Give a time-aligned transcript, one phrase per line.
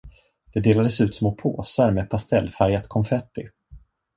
[0.53, 3.49] Det delades ut små påsar med pastellfärgat konfetti.